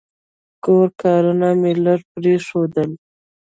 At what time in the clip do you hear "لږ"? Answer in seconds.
1.85-2.01